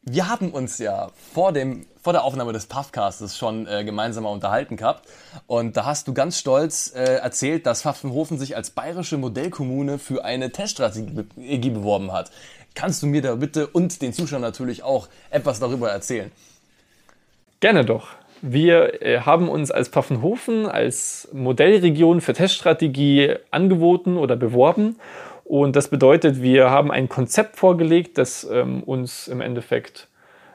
wir 0.04 0.28
haben 0.28 0.52
uns 0.52 0.80
ja 0.80 1.10
vor, 1.34 1.54
dem, 1.54 1.86
vor 2.02 2.14
der 2.14 2.24
Aufnahme 2.24 2.54
des 2.54 2.66
Puffcastes 2.66 3.38
schon 3.38 3.68
äh, 3.68 3.84
gemeinsam 3.84 4.24
mal 4.24 4.32
unterhalten 4.32 4.76
gehabt. 4.76 5.08
Und 5.46 5.78
da 5.78 5.86
hast 5.86 6.08
du 6.08 6.14
ganz 6.14 6.40
stolz 6.40 6.92
äh, 6.96 7.18
erzählt, 7.18 7.66
dass 7.66 7.84
Pfaffenhofen 7.84 8.40
sich 8.40 8.56
als 8.56 8.72
bayerische 8.72 9.18
Modellkommune 9.18 10.00
für 10.00 10.26
eine 10.26 10.52
Teststrategie 10.52 11.70
beworben 11.70 12.12
hat. 12.12 12.32
Kannst 12.74 13.04
du 13.04 13.08
mir 13.08 13.22
da 13.22 13.36
bitte 13.36 13.68
und 13.68 14.02
den 14.02 14.14
Zuschauern 14.14 14.42
natürlich 14.42 14.82
auch 14.82 15.08
etwas 15.30 15.60
darüber 15.60 15.92
erzählen? 15.92 16.32
Gerne 17.60 17.86
doch. 17.86 18.08
Wir 18.42 19.02
äh, 19.02 19.20
haben 19.20 19.50
uns 19.50 19.72
als 19.72 19.90
Pfaffenhofen 19.90 20.66
als 20.66 21.30
Modellregion 21.32 22.22
für 22.22 22.34
Teststrategie 22.34 23.36
angeboten 23.52 24.18
oder 24.18 24.36
beworben. 24.36 24.98
Und 25.44 25.76
das 25.76 25.90
bedeutet, 25.90 26.42
wir 26.42 26.70
haben 26.70 26.92
ein 26.92 27.10
Konzept 27.10 27.58
vorgelegt, 27.58 28.18
das 28.18 28.48
ähm, 28.52 28.84
uns 28.84 29.28
im 29.28 29.42
Endeffekt 29.42 30.08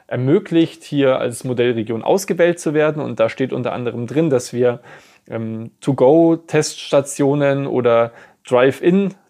ermöglicht, 0.07 0.83
hier 0.83 1.19
als 1.19 1.43
Modellregion 1.43 2.03
ausgewählt 2.03 2.59
zu 2.59 2.73
werden. 2.73 3.01
Und 3.01 3.19
da 3.19 3.29
steht 3.29 3.53
unter 3.53 3.73
anderem 3.73 4.07
drin, 4.07 4.29
dass 4.29 4.53
wir 4.53 4.79
ähm, 5.29 5.71
To-Go-Teststationen 5.81 7.67
oder 7.67 8.11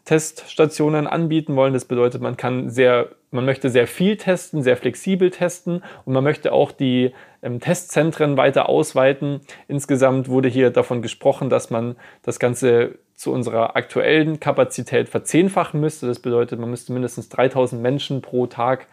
Drive-In-Teststationen 0.08 1.08
anbieten 1.08 1.56
wollen. 1.56 1.74
Das 1.74 1.86
bedeutet, 1.86 2.22
man 2.22 2.38
kann 2.38 2.70
sehr 2.70 3.10
man 3.30 3.44
möchte 3.44 3.70
sehr 3.70 3.88
viel 3.88 4.16
testen, 4.16 4.64
sehr 4.64 4.78
flexibel 4.78 5.32
testen 5.32 5.84
und 6.06 6.14
man 6.14 6.24
möchte 6.24 6.54
auch 6.54 6.72
die 6.72 7.14
ähm, 7.42 7.60
Testzentren 7.60 8.38
weiter 8.38 8.70
ausweiten. 8.70 9.42
Insgesamt 9.68 10.30
wurde 10.30 10.48
hier 10.48 10.70
davon 10.70 11.02
gesprochen, 11.02 11.50
dass 11.50 11.70
man 11.70 11.98
das 12.22 12.40
Ganze 12.40 13.00
zu 13.16 13.34
unserer 13.34 13.76
aktuellen 13.76 14.40
Kapazität 14.40 15.10
verzehnfachen 15.10 15.82
müsste. 15.82 16.08
Das 16.08 16.20
bedeutet, 16.20 16.58
man 16.58 16.70
müsste 16.70 16.94
mindestens 16.94 17.28
3000 17.28 17.82
Menschen 17.82 18.22
pro 18.22 18.48
Tag 18.48 18.88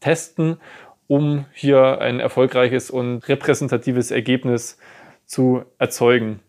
testen, 0.00 0.58
um 1.06 1.46
hier 1.54 2.02
ein 2.02 2.20
erfolgreiches 2.20 2.90
und 2.90 3.26
repräsentatives 3.26 4.10
Ergebnis 4.10 4.76
zu 5.24 5.62
erzeugen. 5.78 6.40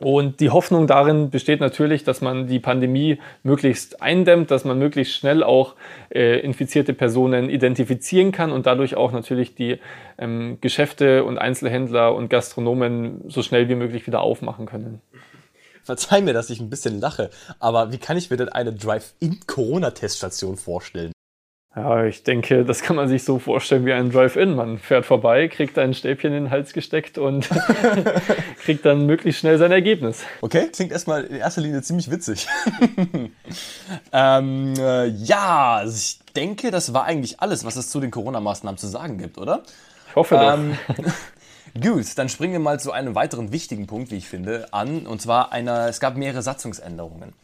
Und 0.00 0.40
die 0.40 0.50
Hoffnung 0.50 0.86
darin 0.86 1.30
besteht 1.30 1.60
natürlich, 1.60 2.04
dass 2.04 2.20
man 2.20 2.46
die 2.46 2.60
Pandemie 2.60 3.18
möglichst 3.42 4.00
eindämmt, 4.00 4.50
dass 4.50 4.64
man 4.64 4.78
möglichst 4.78 5.14
schnell 5.14 5.42
auch 5.42 5.74
äh, 6.10 6.40
infizierte 6.40 6.94
Personen 6.94 7.50
identifizieren 7.50 8.32
kann 8.32 8.52
und 8.52 8.66
dadurch 8.66 8.96
auch 8.96 9.12
natürlich 9.12 9.54
die 9.54 9.78
ähm, 10.18 10.58
Geschäfte 10.60 11.24
und 11.24 11.38
Einzelhändler 11.38 12.14
und 12.14 12.28
Gastronomen 12.28 13.22
so 13.28 13.42
schnell 13.42 13.68
wie 13.68 13.74
möglich 13.74 14.06
wieder 14.06 14.20
aufmachen 14.20 14.66
können. 14.66 15.00
Verzeih 15.82 16.20
mir, 16.20 16.34
dass 16.34 16.50
ich 16.50 16.60
ein 16.60 16.70
bisschen 16.70 17.00
lache, 17.00 17.30
aber 17.58 17.92
wie 17.92 17.98
kann 17.98 18.16
ich 18.16 18.30
mir 18.30 18.36
denn 18.36 18.50
eine 18.50 18.72
Drive-In-Corona-Teststation 18.72 20.56
vorstellen? 20.56 21.12
Ja, 21.78 22.04
ich 22.04 22.24
denke, 22.24 22.64
das 22.64 22.82
kann 22.82 22.96
man 22.96 23.06
sich 23.06 23.22
so 23.22 23.38
vorstellen 23.38 23.86
wie 23.86 23.92
ein 23.92 24.10
Drive-In. 24.10 24.56
Man 24.56 24.78
fährt 24.78 25.06
vorbei, 25.06 25.46
kriegt 25.46 25.78
ein 25.78 25.94
Stäbchen 25.94 26.32
in 26.32 26.44
den 26.44 26.50
Hals 26.50 26.72
gesteckt 26.72 27.18
und 27.18 27.48
kriegt 28.64 28.84
dann 28.84 29.06
möglichst 29.06 29.40
schnell 29.40 29.58
sein 29.58 29.70
Ergebnis. 29.70 30.24
Okay, 30.40 30.70
klingt 30.72 30.90
erstmal 30.90 31.22
in 31.24 31.36
erster 31.36 31.60
Linie 31.60 31.80
ziemlich 31.82 32.10
witzig. 32.10 32.48
ähm, 34.12 34.74
äh, 34.76 35.06
ja, 35.06 35.76
also 35.76 35.94
ich 35.94 36.18
denke, 36.34 36.72
das 36.72 36.92
war 36.94 37.04
eigentlich 37.04 37.38
alles, 37.38 37.64
was 37.64 37.76
es 37.76 37.90
zu 37.90 38.00
den 38.00 38.10
Corona-Maßnahmen 38.10 38.76
zu 38.76 38.88
sagen 38.88 39.16
gibt, 39.16 39.38
oder? 39.38 39.62
Ich 40.08 40.16
hoffe 40.16 40.34
doch. 40.34 40.54
Ähm, 40.54 40.76
Gut, 41.80 42.06
dann 42.16 42.28
springen 42.28 42.54
wir 42.54 42.60
mal 42.60 42.80
zu 42.80 42.90
einem 42.90 43.14
weiteren 43.14 43.52
wichtigen 43.52 43.86
Punkt, 43.86 44.10
wie 44.10 44.16
ich 44.16 44.26
finde, 44.26 44.72
an. 44.72 45.06
Und 45.06 45.22
zwar 45.22 45.52
einer, 45.52 45.86
es 45.86 46.00
gab 46.00 46.16
mehrere 46.16 46.42
Satzungsänderungen. 46.42 47.34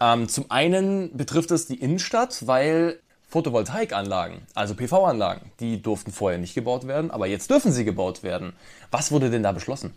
Ähm, 0.00 0.30
zum 0.30 0.50
einen 0.50 1.14
betrifft 1.14 1.50
es 1.50 1.66
die 1.66 1.78
Innenstadt, 1.78 2.46
weil 2.46 3.00
Photovoltaikanlagen, 3.36 4.38
also 4.54 4.74
PV-Anlagen, 4.74 5.50
die 5.60 5.82
durften 5.82 6.10
vorher 6.10 6.38
nicht 6.38 6.54
gebaut 6.54 6.86
werden, 6.86 7.10
aber 7.10 7.26
jetzt 7.26 7.50
dürfen 7.50 7.70
sie 7.70 7.84
gebaut 7.84 8.22
werden. 8.22 8.54
Was 8.90 9.12
wurde 9.12 9.28
denn 9.28 9.42
da 9.42 9.52
beschlossen? 9.52 9.92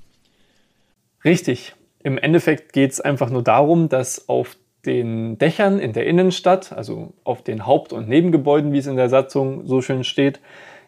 Richtig. 1.24 1.74
Im 2.04 2.18
Endeffekt 2.18 2.74
geht 2.74 2.92
es 2.92 3.00
einfach 3.00 3.30
nur 3.30 3.42
darum, 3.42 3.88
dass 3.88 4.28
auf 4.28 4.58
den 4.86 5.38
Dächern 5.38 5.80
in 5.80 5.94
der 5.94 6.06
Innenstadt, 6.06 6.74
also 6.74 7.14
auf 7.24 7.42
den 7.42 7.66
Haupt- 7.66 7.94
und 7.94 8.10
Nebengebäuden, 8.10 8.74
wie 8.74 8.80
es 8.80 8.88
in 8.88 8.98
der 8.98 9.08
Satzung 9.08 9.66
so 9.66 9.82
schön 9.82 10.04
steht, 10.04 10.42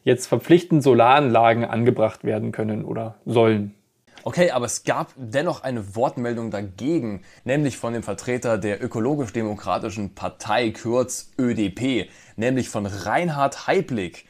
jetzt 0.03 0.27
verpflichtend 0.27 0.83
Solaranlagen 0.83 1.63
angebracht 1.63 2.25
werden 2.25 2.51
können 2.51 2.83
oder 2.83 3.15
sollen. 3.25 3.75
Okay, 4.23 4.51
aber 4.51 4.65
es 4.67 4.83
gab 4.83 5.13
dennoch 5.15 5.63
eine 5.63 5.95
Wortmeldung 5.95 6.51
dagegen, 6.51 7.23
nämlich 7.43 7.77
von 7.77 7.93
dem 7.93 8.03
Vertreter 8.03 8.59
der 8.59 8.83
ökologisch-demokratischen 8.83 10.13
Partei, 10.13 10.71
kurz 10.71 11.31
ÖDP, 11.39 12.09
nämlich 12.35 12.69
von 12.69 12.85
Reinhard 12.85 13.65
Heiblick. 13.65 14.25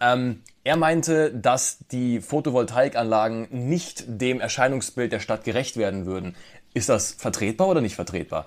Ähm, 0.00 0.40
er 0.64 0.76
meinte, 0.76 1.30
dass 1.30 1.78
die 1.92 2.20
Photovoltaikanlagen 2.20 3.48
nicht 3.50 4.04
dem 4.06 4.40
Erscheinungsbild 4.40 5.12
der 5.12 5.20
Stadt 5.20 5.44
gerecht 5.44 5.76
werden 5.76 6.06
würden. 6.06 6.36
Ist 6.72 6.88
das 6.88 7.12
vertretbar 7.12 7.68
oder 7.68 7.82
nicht 7.82 7.96
vertretbar? 7.96 8.46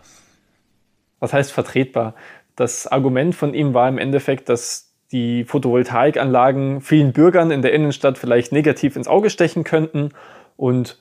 Was 1.19 1.31
heißt 1.31 1.51
vertretbar? 1.51 2.15
Das 2.55 2.87
Argument 2.87 3.35
von 3.35 3.53
ihm 3.53 3.75
war 3.75 3.87
im 3.87 3.99
Endeffekt, 3.99 4.49
dass 4.49 4.93
die 5.11 5.45
Photovoltaikanlagen 5.45 6.81
vielen 6.81 7.13
Bürgern 7.13 7.51
in 7.51 7.61
der 7.61 7.71
Innenstadt 7.71 8.17
vielleicht 8.17 8.51
negativ 8.51 8.95
ins 8.95 9.07
Auge 9.07 9.29
stechen 9.29 9.63
könnten 9.63 10.11
und 10.57 10.99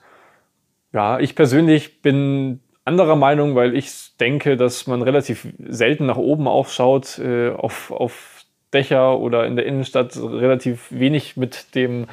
ja, 0.92 1.18
ich 1.18 1.34
persönlich 1.34 2.00
bin 2.00 2.60
anderer 2.84 3.16
Meinung, 3.16 3.56
weil 3.56 3.76
ich 3.76 4.16
denke, 4.20 4.56
dass 4.56 4.86
man 4.86 5.02
relativ 5.02 5.48
selten 5.58 6.06
nach 6.06 6.16
oben 6.16 6.46
aufschaut, 6.46 7.18
äh, 7.18 7.50
auf, 7.50 7.90
auf 7.90 8.44
Dächer 8.72 9.18
oder 9.18 9.46
in 9.46 9.56
der 9.56 9.66
Innenstadt 9.66 10.16
relativ 10.16 10.88
wenig 10.90 11.36
mit 11.36 11.74
dem 11.74 12.06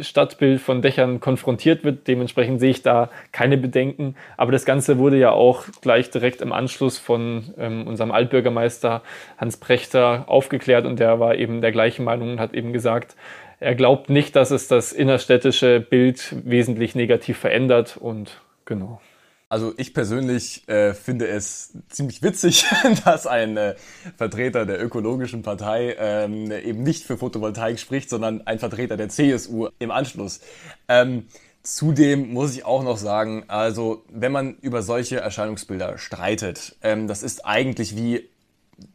Stadtbild 0.00 0.60
von 0.60 0.82
Dächern 0.82 1.20
konfrontiert 1.20 1.84
wird. 1.84 2.06
Dementsprechend 2.06 2.60
sehe 2.60 2.70
ich 2.70 2.82
da 2.82 3.10
keine 3.32 3.56
Bedenken. 3.56 4.14
Aber 4.36 4.52
das 4.52 4.64
Ganze 4.64 4.98
wurde 4.98 5.18
ja 5.18 5.30
auch 5.30 5.64
gleich 5.80 6.10
direkt 6.10 6.42
im 6.42 6.52
Anschluss 6.52 6.98
von 6.98 7.54
ähm, 7.58 7.86
unserem 7.86 8.10
Altbürgermeister 8.10 9.02
Hans 9.38 9.56
Prechter 9.56 10.24
aufgeklärt 10.26 10.86
und 10.86 11.00
der 11.00 11.20
war 11.20 11.34
eben 11.36 11.60
der 11.60 11.72
gleichen 11.72 12.04
Meinung 12.04 12.32
und 12.32 12.40
hat 12.40 12.54
eben 12.54 12.72
gesagt, 12.72 13.16
er 13.60 13.74
glaubt 13.74 14.10
nicht, 14.10 14.34
dass 14.36 14.50
es 14.50 14.68
das 14.68 14.92
innerstädtische 14.92 15.80
Bild 15.80 16.34
wesentlich 16.44 16.94
negativ 16.94 17.38
verändert 17.38 17.96
und 17.96 18.40
genau. 18.64 19.00
Also 19.48 19.74
ich 19.76 19.94
persönlich 19.94 20.68
äh, 20.68 20.94
finde 20.94 21.26
es 21.26 21.72
ziemlich 21.88 22.22
witzig, 22.22 22.66
dass 23.04 23.26
ein 23.26 23.56
äh, 23.56 23.74
Vertreter 24.16 24.64
der 24.64 24.82
ökologischen 24.82 25.42
Partei 25.42 25.96
ähm, 25.98 26.52
eben 26.52 26.84
nicht 26.84 27.04
für 27.04 27.18
Photovoltaik 27.18 27.80
spricht, 27.80 28.08
sondern 28.10 28.46
ein 28.46 28.60
Vertreter 28.60 28.96
der 28.96 29.08
CSU 29.08 29.68
im 29.78 29.90
Anschluss. 29.90 30.40
Ähm, 30.88 31.26
Zudem 31.62 32.32
muss 32.32 32.54
ich 32.56 32.64
auch 32.64 32.82
noch 32.82 32.96
sagen, 32.96 33.44
also 33.48 34.02
wenn 34.08 34.32
man 34.32 34.56
über 34.62 34.80
solche 34.80 35.20
Erscheinungsbilder 35.20 35.98
streitet, 35.98 36.76
ähm, 36.80 37.06
das 37.06 37.22
ist 37.22 37.44
eigentlich 37.44 37.96
wie, 37.96 38.30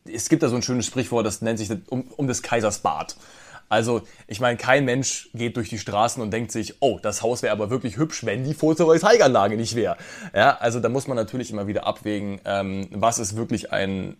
es 0.06 0.30
gibt 0.30 0.42
da 0.42 0.50
so 0.50 0.56
ein 0.56 0.64
schönes 0.64 0.88
Sprichwort, 0.88 1.28
das 1.28 1.44
nennt 1.44 1.60
sich 1.60 1.70
um, 1.90 2.08
um 2.18 2.28
des 2.28 2.42
Kaisers 2.42 2.80
Bart. 2.80 3.18
Also, 3.70 4.02
ich 4.28 4.40
meine, 4.40 4.58
kein 4.58 4.86
Mensch 4.86 5.30
geht 5.34 5.58
durch 5.58 5.70
die 5.70 5.80
Straßen 5.80 6.22
und 6.22 6.32
denkt 6.32 6.52
sich, 6.52 6.76
oh, 6.82 7.00
das 7.02 7.22
Haus 7.22 7.42
wäre 7.42 7.52
aber 7.52 7.70
wirklich 7.70 7.98
hübsch, 7.98 8.26
wenn 8.26 8.44
die 8.44 8.54
Photovoltaikanlage 8.54 9.58
nicht 9.58 9.76
wäre. 9.76 9.98
Ja, 10.34 10.58
also 10.58 10.80
da 10.80 10.90
muss 10.90 11.08
man 11.08 11.18
natürlich 11.18 11.52
immer 11.52 11.68
wieder 11.68 11.88
abwägen, 11.88 12.40
ähm, 12.46 12.88
was 12.92 13.20
ist 13.20 13.36
wirklich 13.36 13.72
ein 13.72 14.18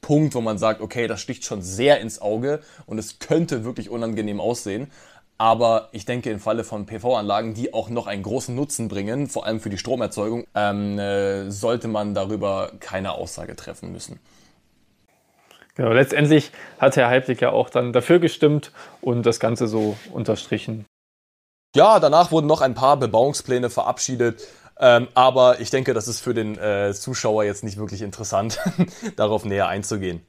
Punkt, 0.00 0.34
wo 0.34 0.40
man 0.40 0.58
sagt, 0.58 0.80
okay, 0.80 1.06
das 1.06 1.20
sticht 1.20 1.44
schon 1.44 1.62
sehr 1.62 2.00
ins 2.00 2.20
Auge 2.20 2.60
und 2.84 2.98
es 2.98 3.18
könnte 3.18 3.64
wirklich 3.64 3.88
unangenehm 3.88 4.40
aussehen. 4.40 4.90
Aber 5.36 5.88
ich 5.92 6.04
denke, 6.04 6.30
im 6.30 6.38
Falle 6.38 6.62
von 6.62 6.86
PV-Anlagen, 6.86 7.54
die 7.54 7.74
auch 7.74 7.88
noch 7.88 8.06
einen 8.06 8.22
großen 8.22 8.54
Nutzen 8.54 8.88
bringen, 8.88 9.28
vor 9.28 9.46
allem 9.46 9.60
für 9.60 9.70
die 9.70 9.78
Stromerzeugung, 9.78 10.46
ähm, 10.54 10.98
äh, 10.98 11.50
sollte 11.50 11.88
man 11.88 12.14
darüber 12.14 12.72
keine 12.80 13.12
Aussage 13.12 13.56
treffen 13.56 13.92
müssen. 13.92 14.20
Genau, 15.74 15.92
letztendlich 15.92 16.52
hat 16.78 16.96
Herr 16.96 17.08
Heiblich 17.08 17.40
ja 17.40 17.50
auch 17.50 17.68
dann 17.68 17.92
dafür 17.92 18.20
gestimmt 18.20 18.70
und 19.00 19.26
das 19.26 19.40
Ganze 19.40 19.66
so 19.66 19.96
unterstrichen. 20.12 20.86
Ja, 21.74 21.98
danach 21.98 22.30
wurden 22.30 22.46
noch 22.46 22.60
ein 22.60 22.74
paar 22.74 22.96
Bebauungspläne 22.96 23.70
verabschiedet. 23.70 24.46
Ähm, 24.78 25.08
aber 25.14 25.60
ich 25.60 25.70
denke, 25.70 25.94
das 25.94 26.08
ist 26.08 26.20
für 26.20 26.34
den 26.34 26.58
äh, 26.58 26.92
Zuschauer 26.94 27.44
jetzt 27.44 27.64
nicht 27.64 27.76
wirklich 27.76 28.02
interessant, 28.02 28.58
darauf 29.16 29.44
näher 29.44 29.68
einzugehen. 29.68 30.24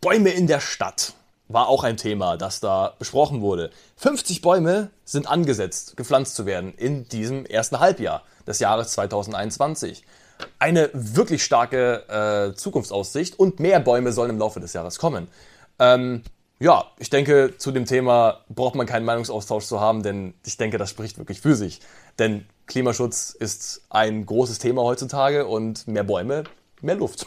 Bäume 0.00 0.30
in 0.30 0.46
der 0.46 0.60
Stadt 0.60 1.14
war 1.48 1.68
auch 1.68 1.84
ein 1.84 1.96
Thema, 1.96 2.36
das 2.36 2.60
da 2.60 2.94
besprochen 2.98 3.40
wurde. 3.40 3.70
50 3.96 4.40
Bäume 4.40 4.90
sind 5.04 5.26
angesetzt, 5.26 5.96
gepflanzt 5.96 6.34
zu 6.34 6.46
werden 6.46 6.74
in 6.76 7.08
diesem 7.08 7.46
ersten 7.46 7.80
Halbjahr 7.80 8.22
des 8.46 8.58
Jahres 8.58 8.92
2021. 8.92 10.04
Eine 10.58 10.90
wirklich 10.92 11.44
starke 11.44 12.52
äh, 12.52 12.56
Zukunftsaussicht 12.56 13.38
und 13.38 13.60
mehr 13.60 13.80
Bäume 13.80 14.12
sollen 14.12 14.30
im 14.30 14.38
Laufe 14.38 14.60
des 14.60 14.72
Jahres 14.72 14.98
kommen. 14.98 15.28
Ähm, 15.78 16.22
ja, 16.58 16.84
ich 16.98 17.10
denke, 17.10 17.54
zu 17.58 17.72
dem 17.72 17.86
Thema 17.86 18.44
braucht 18.48 18.76
man 18.76 18.86
keinen 18.86 19.04
Meinungsaustausch 19.04 19.64
zu 19.64 19.80
haben, 19.80 20.04
denn 20.04 20.34
ich 20.46 20.56
denke, 20.56 20.78
das 20.78 20.90
spricht 20.90 21.18
wirklich 21.18 21.40
für 21.40 21.56
sich. 21.56 21.80
Denn 22.20 22.46
Klimaschutz 22.66 23.30
ist 23.30 23.82
ein 23.90 24.24
großes 24.24 24.60
Thema 24.60 24.82
heutzutage 24.82 25.46
und 25.46 25.88
mehr 25.88 26.04
Bäume, 26.04 26.44
mehr 26.80 26.94
Luft. 26.94 27.26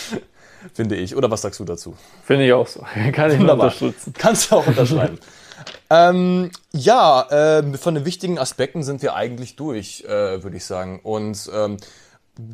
Finde 0.74 0.96
ich. 0.96 1.16
Oder 1.16 1.30
was 1.30 1.40
sagst 1.40 1.58
du 1.60 1.64
dazu? 1.64 1.96
Finde 2.22 2.46
ich 2.46 2.52
auch 2.52 2.66
so. 2.66 2.84
Kann 3.12 3.30
ich 3.30 3.38
nur 3.38 3.52
unterstützen. 3.52 4.12
Kannst 4.16 4.50
du 4.50 4.56
auch 4.56 4.66
unterschreiben. 4.66 5.18
ähm, 5.90 6.50
ja, 6.72 7.60
äh, 7.60 7.78
von 7.78 7.94
den 7.94 8.04
wichtigen 8.04 8.38
Aspekten 8.38 8.82
sind 8.82 9.00
wir 9.02 9.14
eigentlich 9.14 9.56
durch, 9.56 10.04
äh, 10.04 10.42
würde 10.42 10.58
ich 10.58 10.64
sagen. 10.66 11.00
Und 11.02 11.50
ähm, 11.54 11.78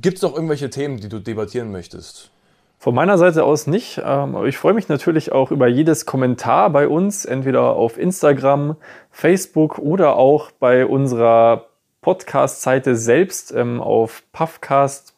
gibt 0.00 0.16
es 0.16 0.23
noch 0.23 0.35
irgendwelche 0.35 0.71
Themen, 0.71 0.99
die 0.99 1.09
du 1.09 1.19
debattieren 1.19 1.71
möchtest? 1.71 2.31
Von 2.78 2.95
meiner 2.95 3.19
Seite 3.19 3.45
aus 3.45 3.66
nicht. 3.66 4.00
Ähm, 4.05 4.37
ich 4.47 4.59
freue 4.59 4.75
mich 4.75 4.88
natürlich 4.88 5.33
auch 5.33 5.50
über 5.50 5.66
jedes 5.66 6.07
Kommentar 6.07 6.71
bei 6.71 6.88
uns, 6.88 7.25
entweder 7.25 7.75
auf 7.75 7.99
Instagram, 7.99 8.76
Facebook 9.11 9.78
oder 9.78 10.16
auch 10.16 10.50
bei 10.50 10.87
unserer 10.87 11.66
Podcast-Seite 12.02 12.95
selbst 12.95 13.52
ähm, 13.52 13.81
auf 13.81 14.23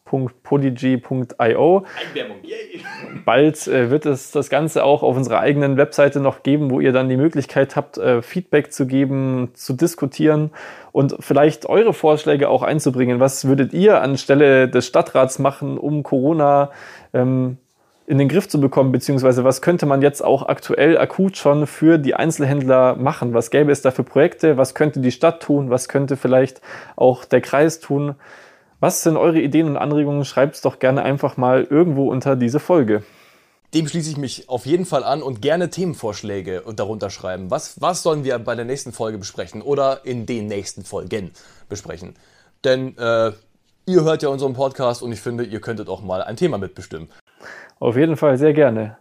puffcast.podigy.io. 0.09 1.85
Bald 3.25 3.67
äh, 3.67 3.89
wird 3.89 4.05
es 4.05 4.31
das 4.31 4.49
Ganze 4.49 4.83
auch 4.83 5.03
auf 5.03 5.15
unserer 5.15 5.39
eigenen 5.39 5.77
Webseite 5.77 6.19
noch 6.19 6.43
geben, 6.43 6.71
wo 6.71 6.79
ihr 6.79 6.91
dann 6.91 7.09
die 7.09 7.17
Möglichkeit 7.17 7.75
habt, 7.75 7.97
äh, 7.97 8.21
Feedback 8.21 8.73
zu 8.73 8.87
geben, 8.87 9.51
zu 9.53 9.73
diskutieren 9.73 10.51
und 10.91 11.15
vielleicht 11.19 11.67
eure 11.67 11.93
Vorschläge 11.93 12.49
auch 12.49 12.63
einzubringen. 12.63 13.19
Was 13.19 13.45
würdet 13.45 13.73
ihr 13.73 14.01
anstelle 14.01 14.67
des 14.67 14.87
Stadtrats 14.87 15.39
machen, 15.39 15.77
um 15.77 16.03
Corona 16.03 16.71
ähm, 17.13 17.57
in 18.07 18.17
den 18.17 18.27
Griff 18.27 18.49
zu 18.49 18.59
bekommen, 18.59 18.91
beziehungsweise 18.91 19.43
was 19.43 19.61
könnte 19.61 19.85
man 19.85 20.01
jetzt 20.01 20.23
auch 20.23 20.47
aktuell 20.47 20.97
akut 20.97 21.37
schon 21.37 21.67
für 21.67 21.99
die 21.99 22.15
Einzelhändler 22.15 22.95
machen? 22.95 23.35
Was 23.35 23.51
gäbe 23.51 23.71
es 23.71 23.83
da 23.83 23.91
für 23.91 24.03
Projekte? 24.03 24.57
Was 24.57 24.73
könnte 24.73 24.99
die 24.99 25.11
Stadt 25.11 25.43
tun? 25.43 25.69
Was 25.69 25.87
könnte 25.87 26.17
vielleicht 26.17 26.59
auch 26.95 27.23
der 27.23 27.41
Kreis 27.41 27.79
tun? 27.79 28.15
Was 28.79 29.03
sind 29.03 29.17
eure 29.17 29.41
Ideen 29.41 29.67
und 29.67 29.77
Anregungen? 29.77 30.23
Schreibt 30.23 30.55
es 30.55 30.61
doch 30.61 30.79
gerne 30.79 31.03
einfach 31.03 31.35
mal 31.35 31.63
irgendwo 31.63 32.09
unter 32.09 32.37
diese 32.37 32.59
Folge. 32.59 33.03
Dem 33.73 33.87
schließe 33.87 34.09
ich 34.09 34.17
mich 34.17 34.49
auf 34.49 34.65
jeden 34.65 34.85
Fall 34.85 35.03
an 35.03 35.21
und 35.21 35.41
gerne 35.41 35.69
Themenvorschläge 35.69 36.63
darunter 36.75 37.09
schreiben. 37.09 37.51
Was, 37.51 37.81
was 37.81 38.01
sollen 38.01 38.23
wir 38.23 38.39
bei 38.39 38.55
der 38.55 38.65
nächsten 38.65 38.93
Folge 38.93 39.17
besprechen 39.17 39.61
oder 39.61 40.05
in 40.05 40.25
den 40.25 40.47
nächsten 40.47 40.83
Folgen 40.83 41.31
besprechen? 41.67 42.15
Denn 42.63 42.97
äh, 42.97 43.31
ihr 43.85 44.03
hört 44.03 44.23
ja 44.23 44.29
unseren 44.29 44.53
Podcast 44.53 45.03
und 45.03 45.11
ich 45.11 45.19
finde, 45.19 45.43
ihr 45.43 45.59
könntet 45.59 45.89
auch 45.89 46.01
mal 46.01 46.23
ein 46.23 46.37
Thema 46.37 46.57
mitbestimmen. 46.57 47.09
Auf 47.79 47.95
jeden 47.95 48.17
Fall 48.17 48.37
sehr 48.37 48.53
gerne. 48.53 48.97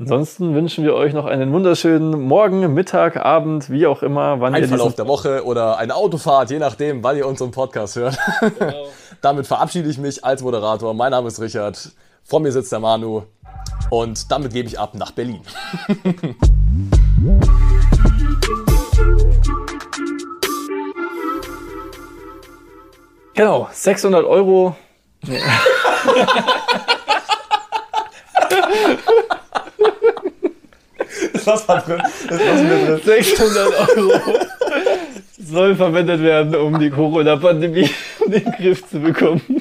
Ansonsten 0.00 0.54
wünschen 0.54 0.84
wir 0.84 0.94
euch 0.94 1.12
noch 1.12 1.24
einen 1.24 1.52
wunderschönen 1.52 2.22
Morgen, 2.22 2.72
Mittag, 2.72 3.16
Abend, 3.16 3.68
wie 3.68 3.84
auch 3.88 4.04
immer, 4.04 4.40
wann 4.40 4.54
Ein 4.54 4.62
ihr 4.62 4.68
Verlauf 4.68 4.94
der 4.94 5.08
Woche 5.08 5.44
oder 5.44 5.76
eine 5.76 5.96
Autofahrt, 5.96 6.52
je 6.52 6.60
nachdem, 6.60 7.02
wann 7.02 7.16
ihr 7.16 7.26
unseren 7.26 7.50
Podcast 7.50 7.96
hört. 7.96 8.16
Genau. 8.60 8.86
damit 9.22 9.48
verabschiede 9.48 9.90
ich 9.90 9.98
mich 9.98 10.24
als 10.24 10.40
Moderator. 10.42 10.94
Mein 10.94 11.10
Name 11.10 11.26
ist 11.26 11.40
Richard. 11.40 11.90
Vor 12.22 12.38
mir 12.38 12.52
sitzt 12.52 12.70
der 12.70 12.78
Manu. 12.78 13.24
Und 13.90 14.30
damit 14.30 14.52
gebe 14.52 14.68
ich 14.68 14.78
ab 14.78 14.94
nach 14.94 15.10
Berlin. 15.10 15.40
genau, 23.34 23.68
600 23.72 24.24
Euro. 24.24 24.76
Nee. 25.26 25.40
Das 31.48 31.66
war 31.66 31.80
drin. 31.80 32.02
Das 32.28 32.44
lassen 32.44 32.68
wir 32.70 32.96
drin. 32.96 33.00
600 33.04 33.96
Euro 33.96 34.12
soll 35.38 35.74
verwendet 35.74 36.22
werden, 36.22 36.54
um 36.54 36.78
die 36.78 36.90
Corona-Pandemie 36.90 37.88
in 38.26 38.32
den 38.32 38.52
Griff 38.52 38.86
zu 38.86 39.00
bekommen. 39.00 39.57